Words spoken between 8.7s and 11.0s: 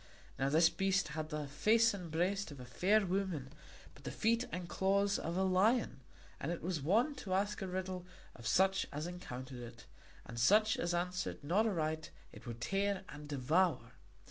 as encountered it, and such as